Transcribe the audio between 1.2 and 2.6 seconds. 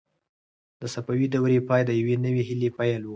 دورې پای د یوې نوې